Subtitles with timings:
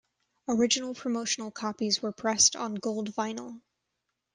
[0.47, 3.61] Original promotional copies were pressed on gold vinyl.